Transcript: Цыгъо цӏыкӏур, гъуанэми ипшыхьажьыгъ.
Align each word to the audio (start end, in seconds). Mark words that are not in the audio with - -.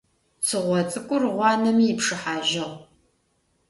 Цыгъо 0.45 0.79
цӏыкӏур, 0.91 1.23
гъуанэми 1.35 1.85
ипшыхьажьыгъ. 1.93 2.71